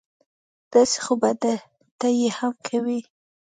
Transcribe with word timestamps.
داسې 0.71 0.97
خو 1.05 1.13
به 1.21 1.31
ته 1.99 2.07
یې 2.19 2.29
هم 2.37 2.53
کوې 2.67 2.99